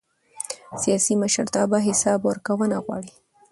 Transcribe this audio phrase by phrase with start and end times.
[0.81, 3.13] سیاسي مشرتابه حساب ورکونه غواړي